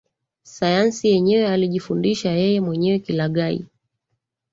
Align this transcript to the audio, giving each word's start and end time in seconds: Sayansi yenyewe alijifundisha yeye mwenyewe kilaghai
Sayansi 0.43 1.07
yenyewe 1.07 1.47
alijifundisha 1.49 2.31
yeye 2.31 2.61
mwenyewe 2.61 2.99
kilaghai 2.99 3.65